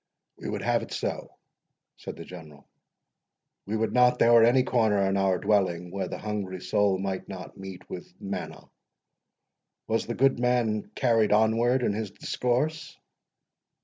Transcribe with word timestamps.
"We 0.39 0.49
would 0.49 0.63
have 0.63 0.81
it 0.81 0.91
so," 0.91 1.35
said 1.97 2.15
the 2.15 2.25
General; 2.25 2.67
"we 3.67 3.77
would 3.77 3.93
not 3.93 4.17
there 4.17 4.33
were 4.33 4.43
any 4.43 4.63
corner 4.63 5.07
in 5.07 5.15
our 5.15 5.37
dwelling 5.37 5.91
where 5.91 6.07
the 6.07 6.17
hungry 6.17 6.59
soul 6.59 6.97
might 6.97 7.29
not 7.29 7.55
meet 7.55 7.87
with 7.87 8.11
manna. 8.19 8.71
Was 9.85 10.07
the 10.07 10.15
good 10.15 10.39
man 10.39 10.89
carried 10.95 11.31
onward 11.31 11.83
in 11.83 11.93
his 11.93 12.09
discourse?" 12.09 12.97